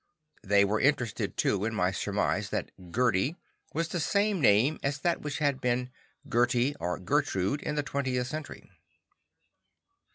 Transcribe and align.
They 0.43 0.65
were 0.65 0.79
interested 0.79 1.37
too 1.37 1.63
in 1.63 1.75
my 1.75 1.91
surmise 1.91 2.49
that 2.49 2.71
"Gerdi" 2.89 3.35
was 3.71 3.87
the 3.89 3.99
same 3.99 4.41
name 4.41 4.79
as 4.81 4.97
that 5.01 5.21
which 5.21 5.37
had 5.37 5.61
been 5.61 5.91
"Gerty" 6.27 6.73
or 6.79 6.97
"Gertrude" 6.97 7.61
in 7.61 7.75
the 7.75 7.83
20th 7.83 8.25
Century. 8.25 8.67